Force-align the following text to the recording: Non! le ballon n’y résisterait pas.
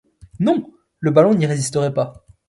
Non! 0.39 0.65
le 0.99 1.11
ballon 1.11 1.35
n’y 1.35 1.45
résisterait 1.45 1.93
pas. 1.93 2.25